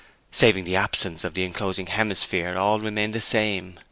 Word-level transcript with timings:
Saving 0.31 0.63
the 0.63 0.75
absence 0.75 1.23
of 1.23 1.35
the 1.35 1.43
enclosing 1.43 1.85
hemisphere 1.85 2.57
all 2.57 2.79
remained 2.79 3.13
the 3.13 3.21
same. 3.21 3.77